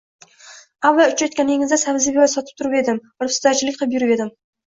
Avval 0.87 1.11
uchratganingizda 1.15 1.77
sabzi-piyoz 1.81 2.33
sotib 2.37 2.57
turib 2.61 2.75
edim, 2.79 3.01
olibsotarchilik 3.25 3.77
qilib 3.83 3.93
yurib 3.99 4.17
edim 4.19 4.35